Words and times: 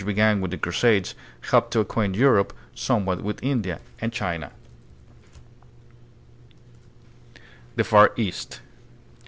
began 0.03 0.41
with 0.41 0.49
the 0.49 0.57
Crusades 0.57 1.13
helped 1.51 1.69
to 1.73 1.79
acquaint 1.79 2.15
Europe 2.15 2.53
some 2.73 3.05
what 3.05 3.21
with 3.21 3.37
India 3.43 3.79
and 3.99 4.11
China. 4.11 4.51
The 7.75 7.83
Far 7.83 8.11
East. 8.17 8.61